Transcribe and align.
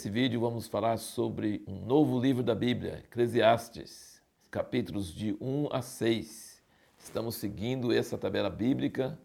Nesse 0.00 0.08
vídeo 0.08 0.40
vamos 0.40 0.66
falar 0.66 0.96
sobre 0.96 1.62
um 1.68 1.84
novo 1.84 2.18
livro 2.18 2.42
da 2.42 2.54
Bíblia, 2.54 3.02
Eclesiastes, 3.04 4.22
capítulos 4.50 5.12
de 5.12 5.36
1 5.38 5.68
a 5.70 5.82
6. 5.82 6.62
Estamos 6.98 7.34
seguindo 7.34 7.92
essa 7.92 8.16
tabela 8.16 8.48
bíblica 8.48 9.18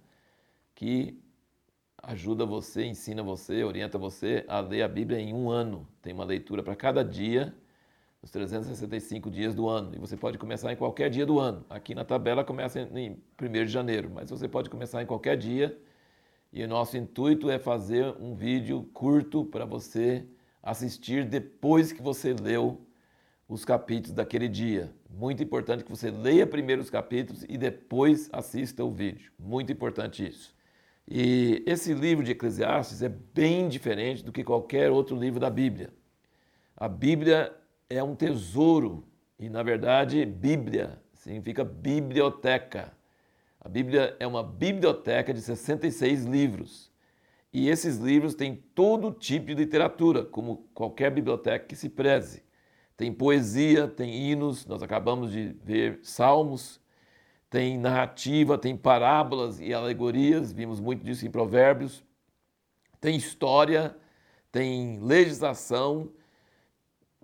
que 0.76 1.18
ajuda 2.04 2.46
você, 2.46 2.84
ensina 2.84 3.23
você, 3.23 3.64
orienta 3.64 3.98
você 3.98 4.44
a 4.50 4.59
ler 4.59 4.82
a 4.82 4.88
Bíblia 4.90 5.18
em 5.18 5.34
um 5.34 5.50
ano. 5.50 5.88
Tem 6.02 6.12
uma 6.12 6.26
leitura 6.26 6.62
para 6.62 6.76
cada 6.76 7.05
dia, 7.05 7.55
os 8.21 8.30
365 8.30 9.32
dias 9.32 9.55
do 9.55 9.70
ano. 9.70 9.96
E 9.96 9.98
você 9.98 10.18
pode 10.18 10.38
começar 10.38 10.73
em 10.73 10.76
qualquer 10.76 11.10
dia 11.10 11.26
do 11.26 11.40
ano. 11.40 11.66
Aqui 11.70 11.96
na 11.96 12.04
tabela 12.04 12.44
começa 12.44 12.82
em 12.82 13.18
1 13.41 13.49
de 13.49 13.68
janeiro, 13.68 14.12
mas 14.13 14.30
você 14.30 14.46
pode 14.46 14.70
começar 14.70 15.02
em 15.02 15.05
qualquer 15.05 15.38
dia 15.38 15.80
e 16.52 16.62
o 16.66 16.68
nosso 16.68 16.98
intuito 16.98 17.49
é 17.49 17.57
fazer 17.57 18.13
um 18.20 18.35
vídeo 18.35 18.84
curto 18.94 19.46
para 19.46 19.63
você 19.63 20.27
assistir 20.66 21.24
depois 21.24 21.92
que 21.92 22.02
você 22.02 22.34
leu 22.34 22.82
os 23.48 23.64
capítulos 23.64 24.12
daquele 24.12 24.50
dia. 24.50 24.91
Muito 25.08 25.44
importante 25.44 25.84
que 25.84 25.90
você 25.91 26.10
leia 26.10 26.48
primeiro 26.48 26.82
os 26.82 26.90
capítulos 26.90 27.46
e 27.48 27.55
depois 27.55 28.28
assista 28.34 28.84
o 28.84 28.90
vídeo. 28.90 29.32
Muito 29.38 29.72
importante 29.72 30.28
isso. 30.28 30.55
E 31.08 31.64
esse 31.68 31.94
livro 31.94 32.24
de 32.24 32.32
Eclesiastes 32.32 33.04
é 33.04 33.10
bem 33.10 33.70
diferente 33.70 34.24
do 34.24 34.32
que 34.32 34.44
qualquer 34.44 34.90
outro 34.90 35.16
livro 35.16 35.40
da 35.40 35.52
Bíblia. 35.52 35.94
A 36.76 36.90
Bíblia 36.90 37.55
é 37.88 38.04
um 38.04 38.16
tesouro 38.16 39.08
e, 39.38 39.48
na 39.48 39.62
verdade, 39.62 40.26
Bíblia 40.26 41.00
significa 41.13 41.63
biblioteca. 41.63 42.91
A 43.62 43.70
Bíblia 43.70 44.16
é 44.20 44.26
uma 44.26 44.44
biblioteca 44.44 45.32
de 45.32 45.41
66 45.41 46.26
livros. 46.26 46.91
E 47.57 47.70
esses 47.70 47.95
livros 47.99 48.35
têm 48.35 48.53
todo 48.53 49.13
tipo 49.13 49.45
de 49.45 49.55
literatura, 49.55 50.25
como 50.25 50.67
qualquer 50.73 51.09
biblioteca 51.09 51.65
que 51.65 51.73
se 51.73 51.87
preze. 51.87 52.43
Tem 52.98 53.13
poesia, 53.13 53.87
tem 53.87 54.29
hinos, 54.29 54.65
nós 54.65 54.84
acabamos 54.84 55.31
de 55.31 55.55
ver 55.63 56.01
salmos, 56.03 56.81
tem 57.49 57.77
narrativa, 57.77 58.57
tem 58.57 58.76
parábolas 58.76 59.61
e 59.61 59.73
alegorias, 59.73 60.51
vimos 60.51 60.81
muito 60.81 61.05
disso 61.05 61.26
em 61.26 61.31
Provérbios. 61.31 62.03
Tem 62.99 63.15
história, 63.15 63.95
tem 64.51 65.00
legislação, 65.00 66.11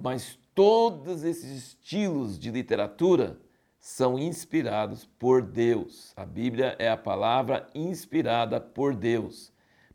mas 0.01 0.39
todos 0.55 1.25
esses 1.25 1.51
estilos 1.51 2.39
de 2.39 2.51
literatura 2.51 3.37
são 3.77 4.17
inspirados 4.17 5.09
por 5.19 5.41
Deus. 5.41 6.13
A 6.15 6.25
Bíblia 6.25 6.73
é 6.79 6.89
a 6.89 6.95
palavra 6.95 7.69
inspirada 7.75 8.61
por 8.61 8.95
Deus. 8.95 9.51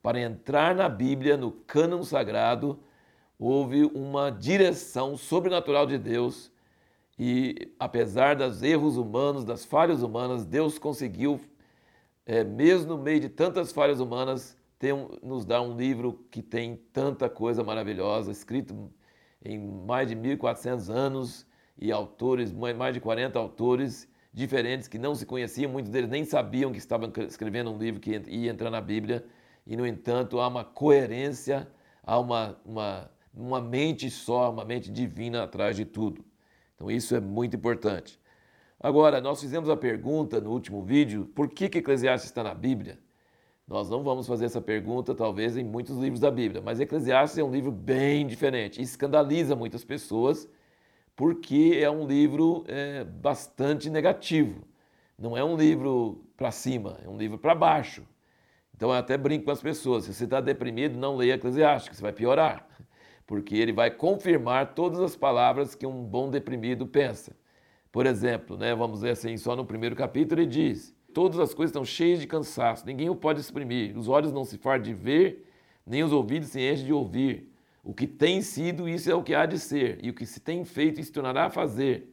Para 0.06 0.20
entrar 0.20 0.72
na 0.72 0.88
Bíblia, 0.88 1.36
no 1.36 1.50
cânon 1.50 2.04
sagrado, 2.04 2.78
houve 3.36 3.86
uma 3.86 4.30
direção 4.30 5.16
sobrenatural 5.16 5.84
de 5.84 5.98
Deus 5.98 6.48
e, 7.18 7.72
apesar 7.76 8.36
dos 8.36 8.62
erros 8.62 8.96
humanos, 8.96 9.44
das 9.44 9.64
falhas 9.64 10.04
humanas, 10.04 10.44
Deus 10.44 10.78
conseguiu, 10.78 11.40
é, 12.24 12.44
mesmo 12.44 12.96
no 12.96 13.02
meio 13.02 13.18
de 13.18 13.28
tantas 13.28 13.72
falhas 13.72 13.98
humanas, 13.98 14.56
ter, 14.78 14.94
nos 15.24 15.44
dar 15.44 15.60
um 15.60 15.76
livro 15.76 16.24
que 16.30 16.41
tem 16.41 16.76
tanta 16.92 17.28
coisa 17.28 17.64
maravilhosa, 17.64 18.30
escrito 18.30 18.88
em 19.44 19.58
mais 19.58 20.06
de 20.06 20.14
1400 20.14 20.88
anos 20.88 21.44
e 21.76 21.91
autores, 21.91 22.52
mais 22.52 22.94
de 22.94 23.00
40 23.00 23.36
autores 23.41 24.08
diferentes 24.32 24.86
que 24.86 25.00
não 25.00 25.16
se 25.16 25.26
conheciam, 25.26 25.72
muitos 25.72 25.91
deles 25.91 26.08
nem 26.08 26.24
sabiam 26.24 26.70
que 26.70 26.78
estavam 26.78 27.12
escrevendo 27.26 27.72
um 27.72 27.76
livro 27.76 28.00
que 28.00 28.12
ia 28.28 28.52
entrar 28.52 28.70
na 28.70 28.81
Bíblia, 28.81 29.26
e 29.66 29.77
no 29.77 29.87
entanto 29.87 30.41
há 30.41 30.49
uma 30.49 30.65
coerência, 30.65 31.69
há 32.03 32.19
uma, 32.19 32.56
uma, 32.65 33.10
uma 33.34 33.60
mente 33.60 34.10
só, 34.10 34.50
uma 34.50 34.65
mente 34.65 34.91
divina 34.91 35.43
atrás 35.43 35.77
de 35.77 35.84
tudo. 35.84 36.25
Então 36.75 36.91
isso 36.91 37.16
é 37.16 37.21
muito 37.21 37.56
importante. 37.56 38.19
Agora, 38.78 39.21
nós 39.21 39.41
fizemos 39.41 39.69
a 39.69 39.76
pergunta 39.76 40.41
no 40.41 40.50
último 40.50 40.82
vídeo, 40.82 41.26
por 41.34 41.49
que, 41.49 41.69
que 41.69 41.78
Eclesiastes 41.78 42.31
está 42.31 42.43
na 42.43 42.55
Bíblia? 42.55 42.99
Nós 43.66 43.91
não 43.91 44.05
vamos 44.05 44.28
fazer 44.28 44.44
essa 44.44 44.60
pergunta, 44.60 45.15
talvez, 45.15 45.56
em 45.56 45.65
muitos 45.65 45.97
livros 45.97 46.21
da 46.21 46.31
Bíblia, 46.31 46.62
mas 46.65 46.78
Eclesiastes 46.78 47.38
é 47.38 47.43
um 47.43 47.50
livro 47.50 47.72
bem 47.72 48.26
diferente 48.26 48.81
escandaliza 48.81 49.56
muitas 49.56 49.84
pessoas 49.84 50.49
porque 51.16 51.78
é 51.82 51.91
um 51.91 52.06
livro 52.06 52.65
é, 52.69 53.03
bastante 53.03 53.88
negativo. 53.88 54.62
Não 55.19 55.34
é 55.34 55.43
um 55.43 55.56
livro 55.56 56.22
para 56.37 56.50
cima, 56.50 56.99
é 57.03 57.09
um 57.09 57.16
livro 57.16 57.38
para 57.38 57.55
baixo. 57.55 58.06
Então 58.76 58.91
eu 58.91 58.94
até 58.94 59.16
brinco 59.16 59.47
com 59.47 59.50
as 59.50 59.62
pessoas: 59.62 60.04
se 60.04 60.14
você 60.14 60.25
está 60.25 60.41
deprimido, 60.41 60.98
não 60.98 61.16
leia 61.16 61.34
Eclesiastes, 61.34 61.97
você 61.97 62.03
vai 62.03 62.12
piorar, 62.12 62.66
porque 63.26 63.56
ele 63.56 63.72
vai 63.72 63.91
confirmar 63.91 64.75
todas 64.75 65.00
as 65.00 65.16
palavras 65.16 65.75
que 65.75 65.87
um 65.87 66.04
bom 66.04 66.31
deprimido 66.31 66.87
pensa. 66.87 67.34
Por 67.91 68.04
exemplo, 68.06 68.56
né, 68.56 68.75
vamos 68.75 69.00
ver 69.00 69.10
assim, 69.10 69.37
só 69.38 69.56
no 69.56 69.64
primeiro 69.64 69.97
capítulo 69.97 70.41
ele 70.41 70.50
diz: 70.50 70.94
todas 71.14 71.41
as 71.41 71.54
coisas 71.54 71.70
estão 71.70 71.84
cheias 71.84 72.20
de 72.20 72.26
cansaço, 72.26 72.84
ninguém 72.84 73.09
o 73.09 73.16
pode 73.16 73.41
exprimir, 73.41 73.97
os 73.97 74.06
olhos 74.06 74.32
não 74.32 74.44
se 74.44 74.59
fartam 74.59 74.82
de 74.82 74.93
ver, 74.93 75.50
nem 75.87 76.04
os 76.04 76.12
ouvidos 76.12 76.50
se 76.50 76.60
enchem 76.60 76.84
de 76.84 76.93
ouvir. 76.93 77.50
O 77.82 77.94
que 77.94 78.06
tem 78.06 78.43
sido, 78.43 78.88
isso 78.88 79.10
é 79.10 79.14
o 79.14 79.22
que 79.22 79.32
há 79.34 79.47
de 79.47 79.58
ser, 79.58 80.00
e 80.03 80.10
o 80.10 80.14
que 80.14 80.26
se 80.26 80.41
tem 80.41 80.64
feito, 80.64 81.00
isso 81.00 81.12
tornará 81.12 81.47
a 81.47 81.50
fazer. 81.50 82.12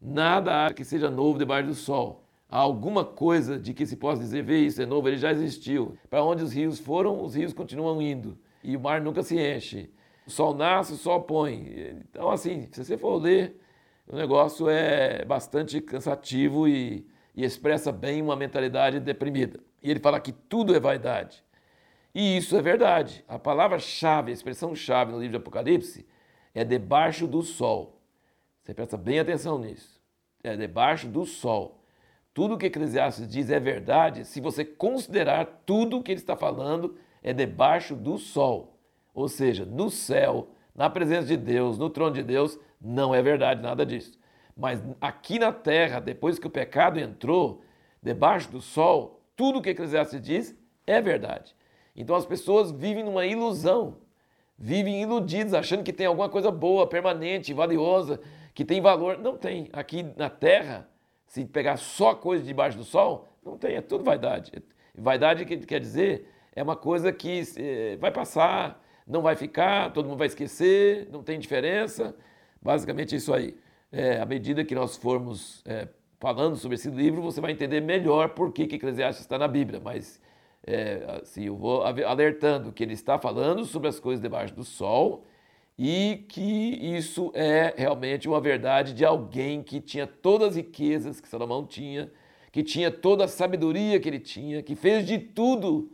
Nada 0.00 0.66
há 0.66 0.74
que 0.74 0.84
seja 0.84 1.08
novo 1.08 1.38
debaixo 1.38 1.68
do 1.68 1.74
sol. 1.74 2.28
Há 2.52 2.58
alguma 2.58 3.02
coisa 3.02 3.58
de 3.58 3.72
que 3.72 3.86
se 3.86 3.96
possa 3.96 4.20
dizer, 4.20 4.42
vê, 4.42 4.58
isso 4.58 4.82
é 4.82 4.84
novo, 4.84 5.08
ele 5.08 5.16
já 5.16 5.32
existiu. 5.32 5.96
Para 6.10 6.22
onde 6.22 6.42
os 6.42 6.52
rios 6.52 6.78
foram, 6.78 7.24
os 7.24 7.34
rios 7.34 7.54
continuam 7.54 8.02
indo. 8.02 8.36
E 8.62 8.76
o 8.76 8.80
mar 8.80 9.00
nunca 9.00 9.22
se 9.22 9.40
enche. 9.40 9.90
O 10.26 10.30
sol 10.30 10.54
nasce, 10.54 10.92
o 10.92 10.96
sol 10.96 11.22
põe. 11.22 11.96
Então, 12.10 12.30
assim, 12.30 12.68
se 12.70 12.84
você 12.84 12.98
for 12.98 13.16
ler, 13.16 13.58
o 14.06 14.14
negócio 14.14 14.68
é 14.68 15.24
bastante 15.24 15.80
cansativo 15.80 16.68
e, 16.68 17.06
e 17.34 17.42
expressa 17.42 17.90
bem 17.90 18.20
uma 18.20 18.36
mentalidade 18.36 19.00
deprimida. 19.00 19.58
E 19.82 19.90
ele 19.90 20.00
fala 20.00 20.20
que 20.20 20.32
tudo 20.32 20.74
é 20.74 20.78
vaidade. 20.78 21.42
E 22.14 22.36
isso 22.36 22.54
é 22.54 22.60
verdade. 22.60 23.24
A 23.26 23.38
palavra-chave, 23.38 24.30
a 24.30 24.34
expressão-chave 24.34 25.10
no 25.10 25.16
livro 25.18 25.30
de 25.30 25.36
Apocalipse 25.38 26.06
é 26.54 26.64
debaixo 26.64 27.26
do 27.26 27.40
sol. 27.40 27.98
Você 28.62 28.74
presta 28.74 28.98
bem 28.98 29.20
atenção 29.20 29.58
nisso. 29.58 29.98
É 30.44 30.54
debaixo 30.54 31.08
do 31.08 31.24
sol. 31.24 31.81
Tudo 32.34 32.56
que 32.56 32.66
Eclesiastes 32.66 33.28
diz 33.28 33.50
é 33.50 33.60
verdade 33.60 34.24
se 34.24 34.40
você 34.40 34.64
considerar 34.64 35.62
tudo 35.66 35.98
o 35.98 36.02
que 36.02 36.12
ele 36.12 36.20
está 36.20 36.36
falando 36.36 36.96
é 37.22 37.32
debaixo 37.32 37.94
do 37.94 38.16
sol. 38.18 38.78
Ou 39.14 39.28
seja, 39.28 39.66
no 39.66 39.90
céu, 39.90 40.48
na 40.74 40.88
presença 40.88 41.26
de 41.26 41.36
Deus, 41.36 41.76
no 41.76 41.90
trono 41.90 42.14
de 42.14 42.22
Deus, 42.22 42.58
não 42.80 43.14
é 43.14 43.20
verdade 43.20 43.62
nada 43.62 43.84
disso. 43.84 44.18
Mas 44.56 44.82
aqui 45.00 45.38
na 45.38 45.52
terra, 45.52 46.00
depois 46.00 46.38
que 46.38 46.46
o 46.46 46.50
pecado 46.50 46.98
entrou, 46.98 47.62
debaixo 48.02 48.50
do 48.50 48.60
sol, 48.60 49.22
tudo 49.36 49.58
o 49.58 49.62
que 49.62 49.70
Eclesiastes 49.70 50.20
diz 50.20 50.56
é 50.86 51.00
verdade. 51.00 51.54
Então 51.94 52.16
as 52.16 52.24
pessoas 52.24 52.70
vivem 52.70 53.04
numa 53.04 53.26
ilusão, 53.26 53.98
vivem 54.58 55.02
iludidas, 55.02 55.52
achando 55.52 55.84
que 55.84 55.92
tem 55.92 56.06
alguma 56.06 56.28
coisa 56.28 56.50
boa, 56.50 56.86
permanente, 56.86 57.52
valiosa, 57.52 58.20
que 58.54 58.64
tem 58.64 58.80
valor. 58.80 59.18
Não 59.18 59.36
tem. 59.36 59.68
Aqui 59.72 60.02
na 60.16 60.30
Terra, 60.30 60.88
se 61.32 61.46
pegar 61.46 61.78
só 61.78 62.14
coisa 62.14 62.44
debaixo 62.44 62.76
do 62.76 62.84
sol, 62.84 63.26
não 63.42 63.56
tem, 63.56 63.76
é 63.76 63.80
tudo 63.80 64.04
vaidade. 64.04 64.52
Vaidade 64.94 65.46
quer 65.46 65.80
dizer 65.80 66.28
é 66.54 66.62
uma 66.62 66.76
coisa 66.76 67.10
que 67.10 67.42
é, 67.56 67.96
vai 67.96 68.10
passar, 68.10 68.84
não 69.06 69.22
vai 69.22 69.34
ficar, 69.34 69.94
todo 69.94 70.06
mundo 70.06 70.18
vai 70.18 70.26
esquecer, 70.26 71.08
não 71.10 71.22
tem 71.22 71.38
diferença. 71.38 72.14
Basicamente 72.60 73.14
é 73.14 73.16
isso 73.16 73.32
aí. 73.32 73.56
É, 73.90 74.20
à 74.20 74.26
medida 74.26 74.62
que 74.62 74.74
nós 74.74 74.94
formos 74.98 75.62
é, 75.64 75.88
falando 76.20 76.54
sobre 76.56 76.74
esse 76.74 76.90
livro, 76.90 77.22
você 77.22 77.40
vai 77.40 77.52
entender 77.52 77.80
melhor 77.80 78.28
por 78.34 78.52
que, 78.52 78.66
que 78.66 78.76
Eclesiastes 78.76 79.24
está 79.24 79.38
na 79.38 79.48
Bíblia. 79.48 79.80
Mas 79.82 80.20
é, 80.66 81.20
assim, 81.22 81.44
eu 81.44 81.56
vou 81.56 81.82
alertando 81.82 82.70
que 82.72 82.82
ele 82.82 82.92
está 82.92 83.18
falando 83.18 83.64
sobre 83.64 83.88
as 83.88 83.98
coisas 83.98 84.20
debaixo 84.20 84.54
do 84.54 84.64
sol 84.64 85.24
e 85.78 86.24
que 86.28 86.40
isso 86.40 87.32
é 87.34 87.74
realmente 87.76 88.28
uma 88.28 88.40
verdade 88.40 88.92
de 88.92 89.04
alguém 89.04 89.62
que 89.62 89.80
tinha 89.80 90.06
todas 90.06 90.50
as 90.50 90.56
riquezas 90.56 91.20
que 91.20 91.28
Salomão 91.28 91.66
tinha, 91.66 92.10
que 92.50 92.62
tinha 92.62 92.90
toda 92.90 93.24
a 93.24 93.28
sabedoria 93.28 93.98
que 93.98 94.08
ele 94.08 94.20
tinha, 94.20 94.62
que 94.62 94.76
fez 94.76 95.06
de 95.06 95.18
tudo 95.18 95.90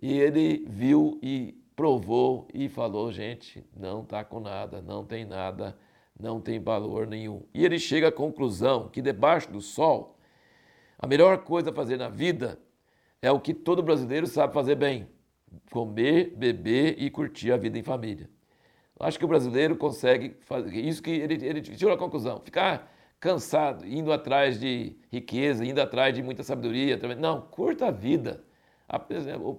e 0.00 0.18
ele 0.18 0.64
viu 0.68 1.18
e 1.22 1.54
provou 1.76 2.48
e 2.54 2.68
falou: 2.68 3.12
gente, 3.12 3.64
não 3.76 4.02
está 4.02 4.24
com 4.24 4.40
nada, 4.40 4.80
não 4.80 5.04
tem 5.04 5.24
nada, 5.24 5.76
não 6.18 6.40
tem 6.40 6.58
valor 6.58 7.06
nenhum. 7.06 7.42
E 7.52 7.64
ele 7.64 7.78
chega 7.78 8.08
à 8.08 8.12
conclusão 8.12 8.88
que 8.88 9.02
debaixo 9.02 9.50
do 9.50 9.60
sol, 9.60 10.18
a 10.98 11.06
melhor 11.06 11.38
coisa 11.38 11.70
a 11.70 11.74
fazer 11.74 11.96
na 11.96 12.08
vida 12.08 12.58
é 13.22 13.30
o 13.30 13.40
que 13.40 13.52
todo 13.52 13.82
brasileiro 13.82 14.26
sabe 14.26 14.54
fazer 14.54 14.74
bem: 14.74 15.06
comer, 15.70 16.34
beber 16.36 17.00
e 17.00 17.10
curtir 17.10 17.52
a 17.52 17.56
vida 17.56 17.78
em 17.78 17.82
família. 17.82 18.28
Acho 19.00 19.18
que 19.18 19.24
o 19.24 19.28
brasileiro 19.28 19.76
consegue 19.76 20.36
fazer 20.42 20.78
isso 20.78 21.02
que 21.02 21.10
ele, 21.10 21.34
ele 21.44 21.60
tirou 21.62 21.92
a 21.92 21.96
conclusão: 21.96 22.40
ficar 22.40 22.92
cansado, 23.18 23.86
indo 23.86 24.12
atrás 24.12 24.60
de 24.60 24.94
riqueza, 25.10 25.64
indo 25.64 25.80
atrás 25.80 26.14
de 26.14 26.22
muita 26.22 26.42
sabedoria. 26.42 26.98
Não, 27.18 27.40
curta 27.40 27.86
a 27.86 27.90
vida. 27.90 28.44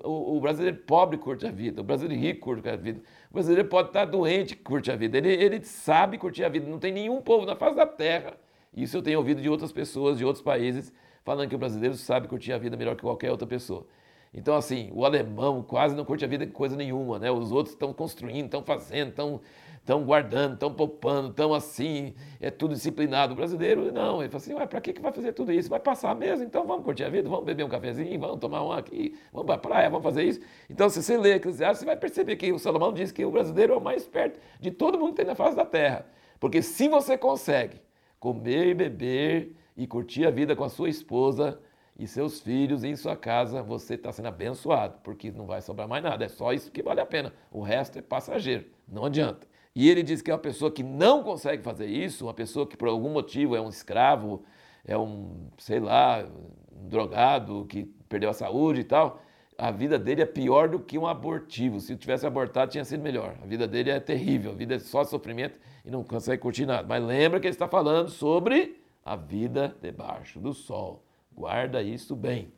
O, 0.04 0.42
brasileiro 0.42 0.78
pobre 0.86 1.18
curte 1.18 1.48
a 1.48 1.52
vida, 1.52 1.80
o 1.80 1.84
brasileiro 1.86 2.22
rico 2.22 2.42
curte 2.42 2.68
a 2.68 2.76
vida, 2.76 3.00
o 3.30 3.34
brasileiro 3.34 3.70
pode 3.70 3.88
estar 3.88 4.04
doente 4.04 4.58
curte 4.58 4.92
a 4.92 4.96
vida, 4.98 5.18
ele, 5.18 5.30
ele 5.32 5.64
sabe 5.64 6.18
curtir 6.18 6.44
a 6.44 6.50
vida, 6.50 6.70
não 6.70 6.78
tem 6.78 6.92
nenhum 6.92 7.22
povo 7.22 7.46
na 7.46 7.56
face 7.56 7.78
da 7.78 7.88
terra. 7.88 8.34
Isso 8.76 8.98
eu 8.98 9.02
tenho 9.02 9.20
ouvido 9.20 9.42
de 9.42 9.50
outras 9.50 9.72
pessoas, 9.72 10.18
de 10.18 10.26
outros 10.26 10.44
países, 10.44 10.92
falando 11.24 11.48
que 11.48 11.56
o 11.56 11.58
brasileiro 11.58 11.96
sabe 11.96 12.28
curtir 12.28 12.52
a 12.52 12.58
vida 12.58 12.76
melhor 12.76 12.98
que 12.98 13.04
qualquer 13.04 13.32
outra 13.32 13.48
pessoa. 13.48 13.88
Então, 14.34 14.56
assim, 14.56 14.90
o 14.94 15.06
alemão 15.06 15.62
quase 15.62 15.96
não 15.96 16.06
curte 16.06 16.24
a 16.24 16.28
vida 16.28 16.48
coisa 16.48 16.76
nenhuma, 16.76 17.20
né? 17.20 17.30
Os 17.30 17.52
outros 17.52 17.74
estão 17.74 17.92
construindo, 17.94 18.46
estão 18.46 18.64
fazendo, 18.64 19.10
estão 19.10 19.42
estão 19.82 20.04
guardando, 20.04 20.54
estão 20.54 20.72
poupando, 20.72 21.30
estão 21.30 21.54
assim, 21.54 22.14
é 22.40 22.52
tudo 22.52 22.74
disciplinado. 22.74 23.34
O 23.34 23.36
brasileiro, 23.36 23.92
não, 23.92 24.22
ele 24.22 24.30
fala 24.30 24.44
assim, 24.44 24.54
para 24.68 24.80
que, 24.80 24.94
que 24.94 25.02
vai 25.02 25.12
fazer 25.12 25.34
tudo 25.34 25.52
isso? 25.52 25.70
Vai 25.70 25.80
passar 25.80 26.16
mesmo, 26.16 26.46
então 26.46 26.66
vamos 26.66 26.86
curtir 26.86 27.04
a 27.04 27.10
vida, 27.10 27.28
vamos 27.28 27.46
beber 27.46 27.66
um 27.66 27.70
cafezinho, 27.70 28.20
vamos 28.20 28.40
tomar 28.40 28.64
um 28.64 28.72
aqui, 28.72 29.18
vamos 29.34 29.48
para 29.48 29.56
a 29.56 29.58
praia, 29.58 29.90
vamos 29.90 30.04
fazer 30.04 30.24
isso. 30.24 30.40
Então, 30.70 30.90
se 30.90 31.02
você 31.02 31.18
lê 31.18 31.34
Eclesiastes, 31.34 31.80
você 31.80 31.86
vai 31.86 31.98
perceber 31.98 32.36
que 32.36 32.52
o 32.52 32.60
Salomão 32.60 32.94
diz 32.94 33.12
que 33.12 33.26
o 33.26 33.32
brasileiro 33.32 33.74
é 33.74 33.78
o 33.78 33.82
mais 33.82 34.08
perto 34.08 34.40
de 34.60 34.72
todo 34.72 35.00
mundo 35.00 35.10
que 35.10 35.18
tem 35.18 35.26
na 35.26 35.36
face 35.36 35.56
da 35.56 35.66
terra. 35.66 36.06
Porque 36.40 36.62
se 36.62 36.88
você 36.88 37.18
consegue 37.18 37.82
comer 38.20 38.68
e 38.68 38.74
beber 38.74 39.56
e 39.76 39.88
curtir 39.88 40.28
a 40.28 40.32
vida 40.32 40.56
com 40.56 40.64
a 40.64 40.70
sua 40.70 40.90
esposa, 40.90 41.60
e 42.02 42.08
seus 42.08 42.42
filhos 42.42 42.84
em 42.84 42.96
sua 42.96 43.16
casa, 43.16 43.62
você 43.62 43.94
está 43.94 44.12
sendo 44.12 44.28
abençoado, 44.28 44.96
porque 45.04 45.30
não 45.30 45.46
vai 45.46 45.62
sobrar 45.62 45.88
mais 45.88 46.04
nada, 46.04 46.26
é 46.26 46.28
só 46.28 46.52
isso 46.52 46.72
que 46.72 46.82
vale 46.82 47.00
a 47.00 47.06
pena. 47.06 47.32
O 47.52 47.62
resto 47.62 48.00
é 48.00 48.02
passageiro, 48.02 48.66
não 48.88 49.06
adianta. 49.06 49.48
E 49.76 49.88
ele 49.88 50.02
diz 50.02 50.20
que 50.20 50.32
é 50.32 50.34
uma 50.34 50.40
pessoa 50.40 50.72
que 50.72 50.82
não 50.82 51.22
consegue 51.22 51.62
fazer 51.62 51.86
isso, 51.86 52.26
uma 52.26 52.34
pessoa 52.34 52.66
que 52.66 52.76
por 52.76 52.88
algum 52.88 53.12
motivo 53.12 53.56
é 53.56 53.62
um 53.62 53.70
escravo, 53.70 54.44
é 54.84 54.98
um, 54.98 55.48
sei 55.60 55.80
lá, 55.80 56.28
um 56.76 56.88
drogado 56.88 57.68
que 57.70 57.84
perdeu 58.10 58.32
a 58.32 58.34
saúde 58.34 58.80
e 58.80 58.84
tal, 58.84 59.22
a 59.56 59.70
vida 59.70 60.00
dele 60.00 60.24
é 60.24 60.26
pior 60.26 60.70
do 60.70 60.80
que 60.80 60.98
um 60.98 61.06
abortivo. 61.06 61.80
Se 61.80 61.96
tivesse 61.96 62.26
abortado, 62.26 62.72
tinha 62.72 62.84
sido 62.84 63.04
melhor. 63.04 63.36
A 63.44 63.46
vida 63.46 63.68
dele 63.68 63.92
é 63.92 64.00
terrível, 64.00 64.54
a 64.54 64.56
vida 64.56 64.74
é 64.74 64.80
só 64.80 65.04
sofrimento 65.04 65.60
e 65.86 65.92
não 65.92 66.04
consegue 66.04 66.42
curtir 66.42 66.66
nada. 66.66 66.88
Mas 66.88 67.04
lembra 67.04 67.40
que 67.40 67.46
ele 67.46 67.54
está 67.54 67.68
falando 67.68 68.10
sobre 68.10 68.82
a 69.06 69.16
vida 69.16 69.76
debaixo 69.80 70.40
do 70.40 70.52
sol. 70.52 71.04
Guarda 71.36 71.82
isso 71.82 72.16
bem. 72.16 72.52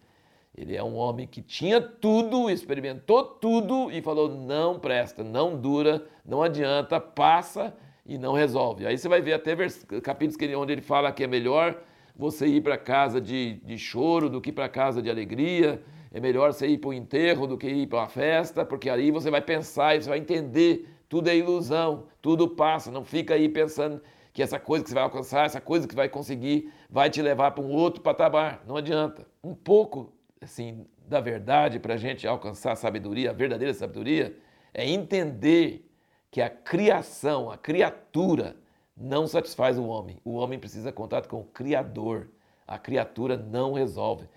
Ele 0.55 0.75
é 0.75 0.83
um 0.83 0.95
homem 0.95 1.25
que 1.25 1.41
tinha 1.41 1.81
tudo, 1.81 2.49
experimentou 2.49 3.23
tudo 3.23 3.91
e 3.91 4.01
falou: 4.01 4.29
não 4.29 4.79
presta, 4.79 5.23
não 5.23 5.59
dura, 5.59 6.05
não 6.23 6.43
adianta, 6.43 6.99
passa 6.99 7.75
e 8.05 8.17
não 8.17 8.33
resolve. 8.33 8.85
Aí 8.85 8.97
você 8.97 9.09
vai 9.09 9.21
ver 9.21 9.33
até 9.33 9.55
capítulos 10.01 10.37
que 10.37 10.45
ele, 10.45 10.55
onde 10.55 10.71
ele 10.71 10.81
fala 10.81 11.11
que 11.11 11.23
é 11.23 11.27
melhor 11.27 11.81
você 12.15 12.45
ir 12.45 12.61
para 12.61 12.77
casa 12.77 13.19
de, 13.19 13.59
de 13.65 13.77
choro 13.77 14.29
do 14.29 14.39
que 14.39 14.51
para 14.51 14.69
casa 14.69 15.01
de 15.01 15.09
alegria. 15.09 15.81
É 16.13 16.19
melhor 16.19 16.53
você 16.53 16.67
ir 16.67 16.77
para 16.77 16.89
o 16.89 16.93
enterro 16.93 17.47
do 17.47 17.57
que 17.57 17.67
ir 17.67 17.87
para 17.87 17.99
uma 18.01 18.07
festa, 18.07 18.63
porque 18.63 18.87
aí 18.89 19.09
você 19.09 19.31
vai 19.31 19.41
pensar 19.41 19.95
e 19.95 20.01
você 20.03 20.09
vai 20.09 20.19
entender. 20.19 20.87
Tudo 21.09 21.29
é 21.29 21.35
ilusão, 21.35 22.05
tudo 22.21 22.47
passa. 22.47 22.91
Não 22.91 23.03
fica 23.03 23.33
aí 23.33 23.49
pensando 23.49 23.99
que 24.33 24.41
essa 24.41 24.59
coisa 24.59 24.83
que 24.83 24.89
você 24.89 24.95
vai 24.95 25.03
alcançar, 25.03 25.45
essa 25.45 25.61
coisa 25.61 25.87
que 25.87 25.95
vai 25.95 26.09
conseguir, 26.09 26.73
vai 26.89 27.09
te 27.09 27.21
levar 27.21 27.51
para 27.51 27.63
um 27.63 27.71
outro 27.71 28.01
patamar. 28.01 28.63
Não 28.67 28.75
adianta. 28.75 29.27
Um 29.43 29.53
pouco 29.53 30.11
assim, 30.41 30.85
da 31.07 31.21
verdade 31.21 31.79
para 31.79 31.93
a 31.93 31.97
gente 31.97 32.27
alcançar 32.27 32.71
a 32.71 32.75
sabedoria, 32.75 33.29
a 33.29 33.33
verdadeira 33.33 33.73
sabedoria, 33.73 34.35
é 34.73 34.89
entender 34.89 35.87
que 36.31 36.41
a 36.41 36.49
criação, 36.49 37.51
a 37.51 37.57
criatura, 37.57 38.55
não 38.97 39.27
satisfaz 39.27 39.77
o 39.77 39.85
homem. 39.85 40.17
O 40.25 40.33
homem 40.33 40.57
precisa 40.57 40.89
de 40.89 40.95
contato 40.95 41.29
com 41.29 41.41
o 41.41 41.45
Criador. 41.45 42.29
A 42.67 42.79
criatura 42.79 43.37
não 43.37 43.73
resolve. 43.73 44.27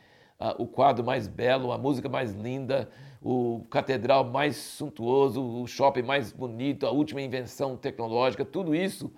o 0.59 0.67
quadro 0.67 1.03
mais 1.03 1.27
belo, 1.27 1.73
a 1.73 1.79
música 1.79 2.11
mais 2.11 2.35
linda, 2.35 2.91
o 3.23 3.65
catedral 3.71 4.25
mais 4.25 4.57
suntuoso, 4.57 5.43
o 5.43 5.67
shopping 5.67 6.03
mais 6.03 6.31
bonito, 6.31 6.87
a 6.87 6.91
última 6.91 7.23
invenção 7.23 7.75
tecnológica, 7.79 8.45
tudo 8.45 8.75
isso 8.75 9.11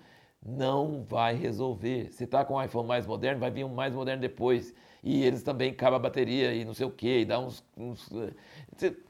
não 0.45 1.03
vai 1.03 1.35
resolver. 1.35 2.11
Se 2.11 2.23
está 2.23 2.45
com 2.45 2.55
um 2.55 2.63
iPhone 2.63 2.87
mais 2.87 3.05
moderno, 3.05 3.39
vai 3.39 3.51
vir 3.51 3.63
um 3.63 3.73
mais 3.73 3.93
moderno 3.93 4.21
depois 4.21 4.73
e 5.03 5.23
eles 5.23 5.43
também 5.43 5.71
acabam 5.71 5.95
a 5.95 5.99
bateria 5.99 6.53
e 6.53 6.65
não 6.65 6.73
sei 6.73 6.85
o 6.85 6.91
que, 6.91 7.19
e 7.19 7.25
dá 7.25 7.39
uns, 7.39 7.63
uns, 7.77 8.09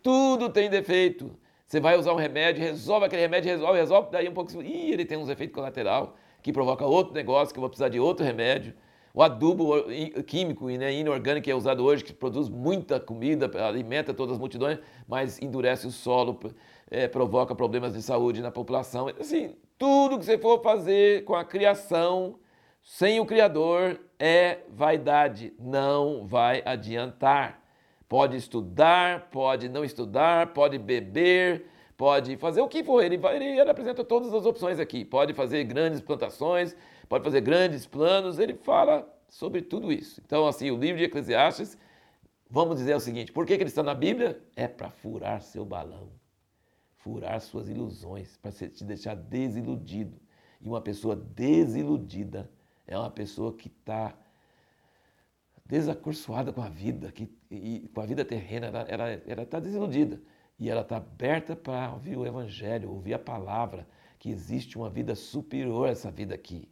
Tudo 0.04 0.50
tem 0.50 0.70
defeito. 0.70 1.32
Você 1.66 1.80
vai 1.80 1.98
usar 1.98 2.14
um 2.14 2.18
remédio, 2.18 2.64
resolve 2.64 3.06
aquele 3.06 3.22
remédio, 3.22 3.52
resolve, 3.52 3.80
resolve, 3.80 4.12
daí 4.12 4.28
um 4.28 4.34
pouco. 4.34 4.52
Ih, 4.62 4.92
ele 4.92 5.06
tem 5.06 5.18
uns 5.18 5.30
efeitos 5.30 5.54
colaterais 5.54 6.10
que 6.42 6.52
provoca 6.52 6.86
outro 6.86 7.14
negócio, 7.14 7.54
que 7.54 7.60
eu 7.60 7.62
vou 7.62 7.70
precisar 7.70 7.90
de 7.90 8.00
outro 8.00 8.26
remédio. 8.26 8.74
O 9.14 9.24
adubo 9.24 9.74
químico 10.26 10.68
né, 10.70 10.94
inorgânico 10.94 11.44
que 11.44 11.52
é 11.52 11.56
usado 11.56 11.84
hoje, 11.84 12.04
que 12.04 12.14
produz 12.14 12.48
muita 12.48 13.00
comida, 13.00 13.50
alimenta 13.64 14.14
todas 14.14 14.34
as 14.34 14.40
multidões, 14.40 14.80
mas 15.08 15.42
endurece 15.42 15.88
o 15.88 15.92
solo, 15.92 16.40
é, 16.90 17.08
provoca 17.08 17.56
problemas 17.56 17.94
de 17.94 18.02
saúde 18.02 18.42
na 18.42 18.52
população. 18.52 19.08
Assim, 19.20 19.56
tudo 19.78 20.18
que 20.18 20.26
você 20.26 20.38
for 20.38 20.62
fazer 20.62 21.24
com 21.24 21.36
a 21.36 21.46
criação 21.46 22.40
sem 22.82 23.20
o 23.20 23.26
Criador 23.26 24.00
é 24.18 24.60
vaidade, 24.70 25.54
não 25.60 26.26
vai 26.26 26.62
adiantar. 26.66 27.62
Pode 28.08 28.36
estudar, 28.36 29.30
pode 29.30 29.70
não 29.70 29.86
estudar, 29.86 30.48
pode 30.48 30.80
beber, 30.80 31.68
pode 31.96 32.36
fazer 32.38 32.62
o 32.62 32.68
que 32.68 32.84
for. 32.84 33.04
Ele, 33.04 33.18
vai, 33.18 33.38
ele 33.38 33.70
apresenta 33.70 34.04
todas 34.04 34.34
as 34.34 34.46
opções 34.46 34.80
aqui. 34.80 35.06
Pode 35.06 35.34
fazer 35.34 35.64
grandes 35.66 36.02
plantações, 36.02 36.76
pode 37.08 37.24
fazer 37.24 37.42
grandes 37.42 37.86
planos. 37.86 38.40
Ele 38.40 38.56
fala 38.56 39.08
sobre 39.30 39.62
tudo 39.62 39.92
isso. 39.92 40.20
Então, 40.26 40.48
assim, 40.48 40.72
o 40.72 40.78
livro 40.78 40.98
de 40.98 41.04
Eclesiastes, 41.04 41.78
vamos 42.50 42.78
dizer 42.78 42.96
o 42.96 43.00
seguinte: 43.00 43.32
por 43.32 43.46
que, 43.46 43.56
que 43.56 43.62
ele 43.62 43.70
está 43.70 43.84
na 43.84 43.94
Bíblia? 43.94 44.42
É 44.56 44.68
para 44.68 44.90
furar 44.90 45.42
seu 45.42 45.64
balão, 45.64 46.10
furar 47.00 47.40
suas 47.42 47.70
ilusões, 47.70 48.38
para 48.38 48.52
te 48.52 48.84
deixar 48.84 49.16
desiludido. 49.16 50.20
E 50.62 50.68
uma 50.68 50.82
pessoa 50.82 51.16
desiludida 51.16 52.50
é 52.86 52.98
uma 52.98 53.10
pessoa 53.10 53.54
que 53.54 53.68
está 53.68 54.14
desacursoada 55.66 56.52
com 56.52 56.62
a 56.62 56.70
vida, 56.70 57.12
que, 57.12 57.30
e, 57.50 57.90
com 57.94 58.02
a 58.02 58.06
vida 58.06 58.26
terrena, 58.26 58.68
ela 59.28 59.44
está 59.44 59.60
desiludida. 59.60 60.22
E 60.60 60.70
ela 60.70 60.82
está 60.82 60.98
aberta 60.98 61.56
para 61.56 61.94
ouvir 61.94 62.18
o 62.18 62.26
Evangelho, 62.26 62.92
ouvir 62.92 63.14
a 63.14 63.20
palavra, 63.20 63.88
que 64.18 64.30
existe 64.30 64.78
uma 64.78 64.90
vida 64.90 65.16
superior 65.16 65.88
a 65.88 65.92
essa 65.92 66.12
vida 66.12 66.36
aqui. 66.36 66.68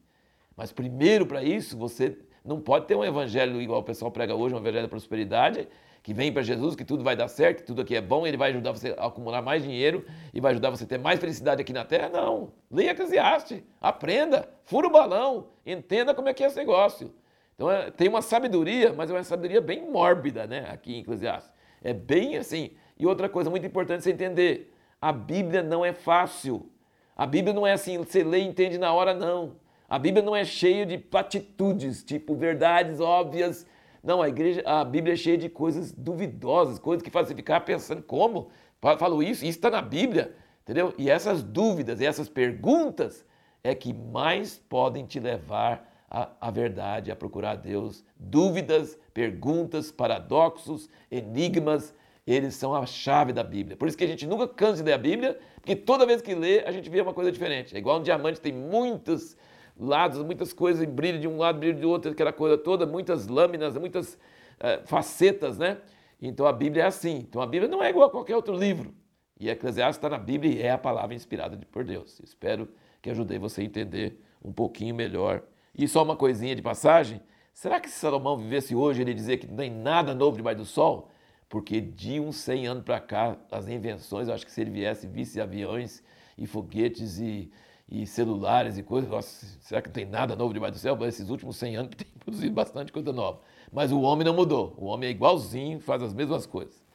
Mas 0.56 0.72
primeiro 0.72 1.26
para 1.26 1.44
isso, 1.44 1.78
você 1.78 2.18
não 2.44 2.60
pode 2.60 2.88
ter 2.88 2.96
um 2.96 3.06
evangelho 3.06 3.62
igual 3.62 3.82
o 3.82 3.84
pessoal 3.84 4.12
prega 4.12 4.36
hoje, 4.36 4.56
um 4.56 4.58
evangelho 4.58 4.84
da 4.84 4.90
prosperidade, 4.90 5.68
que 6.08 6.14
vem 6.14 6.32
para 6.32 6.42
Jesus, 6.42 6.74
que 6.74 6.86
tudo 6.86 7.04
vai 7.04 7.18
dar 7.18 7.28
certo, 7.28 7.58
que 7.58 7.64
tudo 7.66 7.82
aqui 7.82 7.94
é 7.94 8.00
bom, 8.00 8.26
ele 8.26 8.38
vai 8.38 8.52
ajudar 8.52 8.72
você 8.72 8.96
a 8.98 9.08
acumular 9.08 9.42
mais 9.42 9.62
dinheiro 9.62 10.06
e 10.34 10.40
vai 10.40 10.54
ajudar 10.54 10.70
você 10.70 10.86
a 10.86 10.88
ter 10.88 10.98
mais 10.98 11.20
felicidade 11.20 11.60
aqui 11.60 11.74
na 11.74 11.84
terra. 11.84 12.08
Não. 12.08 12.54
Leia 12.72 12.92
Eclesiastes, 12.92 13.62
aprenda, 13.82 14.48
fura 14.64 14.88
o 14.88 14.90
balão, 14.90 15.48
entenda 15.66 16.16
como 16.16 16.30
é 16.30 16.34
que 16.34 16.46
é 16.46 16.48
esse 16.48 16.56
negócio. 16.56 17.14
Então 17.54 17.70
é, 17.70 17.92
tem 17.92 18.08
uma 18.08 18.22
sabedoria, 18.22 18.94
mas 18.94 19.10
é 19.10 19.14
uma 19.16 19.24
sabedoria 19.26 19.60
bem 19.60 19.92
mórbida, 19.92 20.48
né, 20.48 20.70
aqui 20.72 20.96
em 20.96 21.00
Eclesiastes. 21.02 21.52
É 21.84 21.92
bem 21.92 22.38
assim. 22.38 22.72
E 22.98 23.06
outra 23.06 23.28
coisa 23.28 23.50
muito 23.50 23.68
importante 23.68 24.02
você 24.06 24.14
entender, 24.14 24.74
a 25.02 25.12
Bíblia 25.12 25.62
não 25.62 25.84
é 25.84 25.92
fácil. 25.92 26.72
A 27.18 27.26
Bíblia 27.26 27.54
não 27.54 27.68
é 27.68 27.74
assim, 27.74 27.98
você 27.98 28.24
lê 28.24 28.40
e 28.40 28.48
entende 28.48 28.78
na 28.78 28.94
hora, 28.94 29.14
não. 29.14 29.58
A 29.90 30.00
Bíblia 30.00 30.24
não 30.24 30.34
é 30.34 30.46
cheia 30.46 30.86
de 30.86 30.98
platitudes, 30.98 32.02
tipo 32.02 32.34
verdades 32.34 33.02
óbvias 33.02 33.68
não, 34.04 34.22
a 34.22 34.30
igreja, 34.30 34.62
a 34.66 34.84
Bíblia 34.84 35.14
é 35.14 35.18
cheia 35.18 35.38
de 35.38 35.50
coisas 35.50 35.92
duvidosas, 35.92 36.80
coisas 36.80 37.04
que 37.04 37.10
fazem 37.10 37.36
ficar 37.36 37.62
pensando 37.62 38.02
como? 38.02 38.50
Falou 38.98 39.22
isso, 39.22 39.44
isso 39.44 39.58
está 39.58 39.70
na 39.70 39.82
Bíblia, 39.82 40.36
entendeu? 40.64 40.94
E 40.98 41.10
essas 41.10 41.42
dúvidas 41.44 42.00
essas 42.00 42.30
perguntas 42.30 43.26
é 43.64 43.74
que 43.76 43.94
mais 43.94 44.58
podem 44.70 45.06
te 45.06 45.20
levar 45.20 45.94
à, 46.10 46.30
à 46.40 46.52
verdade, 46.52 47.12
a 47.12 47.16
procurar 47.16 47.56
Deus. 47.56 48.06
Dúvidas, 48.18 48.98
perguntas, 49.14 49.92
paradoxos, 49.92 50.90
enigmas, 51.12 51.94
eles 52.26 52.56
são 52.56 52.76
a 52.76 52.86
chave 52.86 53.32
da 53.34 53.44
Bíblia. 53.44 53.78
Por 53.78 53.88
isso 53.88 53.98
que 53.98 54.04
a 54.04 54.08
gente 54.08 54.28
nunca 54.28 54.48
cansa 54.48 54.84
de 54.84 54.84
ler 54.84 54.94
a 54.94 54.98
Bíblia, 54.98 55.40
porque 55.56 55.76
toda 55.76 56.06
vez 56.06 56.22
que 56.22 56.36
lê, 56.36 56.60
a 56.66 56.72
gente 56.72 56.90
vê 56.90 57.02
uma 57.02 57.14
coisa 57.14 57.32
diferente. 57.32 57.76
É 57.76 57.80
igual 57.80 58.00
um 58.00 58.04
diamante, 58.04 58.42
tem 58.42 58.54
muitas 58.54 59.38
lados, 59.80 60.24
muitas 60.24 60.54
coisas, 60.54 60.86
brilho 60.86 61.20
de 61.20 61.28
um 61.28 61.38
lado, 61.38 61.60
brilho 61.60 61.78
de 61.78 61.86
outro, 61.86 62.12
aquela 62.12 62.34
coisa 62.34 62.58
toda, 62.58 62.86
muitas 62.86 63.28
lâminas, 63.28 63.78
muitas 63.78 64.18
é, 64.60 64.82
facetas, 64.86 65.58
né? 65.58 65.78
Então 66.22 66.46
a 66.46 66.54
Bíblia 66.54 66.84
é 66.84 66.86
assim. 66.88 67.18
Então 67.18 67.42
a 67.42 67.48
Bíblia 67.48 67.70
não 67.70 67.84
é 67.84 67.90
igual 67.90 68.08
a 68.08 68.12
qualquer 68.12 68.36
outro 68.36 68.56
livro. 68.56 68.94
E 69.40 69.50
Eclesiastes 69.50 69.98
está 69.98 70.10
na 70.10 70.18
Bíblia 70.18 70.52
e 70.52 70.62
é 70.62 70.72
a 70.72 70.78
palavra 70.78 71.16
inspirada 71.16 71.60
por 71.72 71.84
Deus. 71.84 72.20
Espero 72.24 72.68
que 73.02 73.10
ajudei 73.10 73.38
você 73.38 73.62
a 73.62 73.64
entender 73.64 74.20
um 74.44 74.52
pouquinho 74.52 74.96
melhor. 74.96 75.44
E 75.78 75.88
só 75.88 76.04
uma 76.04 76.16
coisinha 76.16 76.56
de 76.56 76.62
passagem: 76.62 77.22
será 77.54 77.80
que 77.80 77.90
se 77.90 78.00
Salomão 78.00 78.38
vivesse 78.38 78.76
hoje, 78.76 79.02
ele 79.02 79.14
dizer 79.14 79.38
que 79.38 79.48
não 79.48 79.58
tem 79.58 79.70
nada 79.70 80.14
novo 80.16 80.38
debaixo 80.38 80.60
do 80.60 80.66
sol? 80.66 81.12
Porque 81.48 81.80
de 81.80 82.20
uns 82.20 82.38
100 82.38 82.68
anos 82.68 82.84
para 82.84 83.00
cá, 83.00 83.38
as 83.52 83.68
invenções, 83.70 84.28
eu 84.28 84.34
acho 84.34 84.46
que 84.46 84.52
se 84.52 84.60
ele 84.60 84.72
viesse, 84.72 85.08
visse 85.08 85.40
aviões 85.40 86.04
e 86.38 86.46
foguetes 86.46 87.20
e 87.20 87.50
e 87.90 88.06
celulares 88.06 88.78
e 88.78 88.84
coisas. 88.84 89.10
Nossa, 89.10 89.46
será 89.62 89.82
que 89.82 89.88
não 89.88 89.94
tem 89.94 90.06
nada 90.06 90.36
novo 90.36 90.54
debaixo 90.54 90.74
do 90.74 90.80
céu? 90.80 90.98
Esses 91.06 91.30
últimos 91.30 91.56
100 91.58 91.76
anos 91.78 91.92
tem 91.96 92.08
produzido 92.20 92.54
bastante 92.54 92.92
coisa 92.92 93.14
nova. 93.14 93.40
Mas 93.72 93.92
o 93.92 94.02
homem 94.02 94.26
não 94.26 94.34
mudou. 94.34 94.74
O 94.78 94.86
homem 94.86 95.10
é 95.10 95.12
igualzinho, 95.12 95.80
faz 95.80 96.04
as 96.04 96.14
mesmas 96.14 96.46
coisas. 96.46 96.86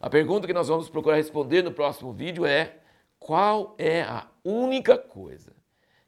A 0.00 0.10
pergunta 0.10 0.46
que 0.46 0.52
nós 0.52 0.68
vamos 0.68 0.90
procurar 0.90 1.16
responder 1.16 1.62
no 1.62 1.72
próximo 1.72 2.12
vídeo 2.12 2.44
é: 2.44 2.76
qual 3.18 3.74
é 3.78 4.02
a 4.02 4.26
única 4.44 4.98
coisa 4.98 5.52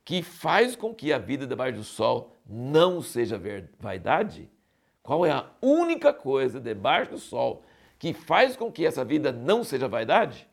que 0.04 0.22
faz 0.22 0.76
com 0.76 0.94
que 0.94 1.12
a 1.12 1.18
vida 1.18 1.46
debaixo 1.46 1.78
do 1.78 1.84
sol 1.84 2.32
não 2.46 3.00
seja 3.00 3.40
vaidade? 3.78 4.50
Qual 5.02 5.24
é 5.24 5.30
a 5.30 5.46
única 5.62 6.12
coisa 6.12 6.60
debaixo 6.60 7.12
do 7.12 7.18
sol 7.18 7.62
que 7.98 8.12
faz 8.12 8.56
com 8.56 8.70
que 8.70 8.84
essa 8.84 9.04
vida 9.04 9.32
não 9.32 9.64
seja 9.64 9.88
vaidade? 9.88 10.46